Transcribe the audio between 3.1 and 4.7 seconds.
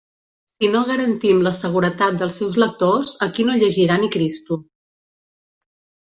aquí no llegirà ni Cristo.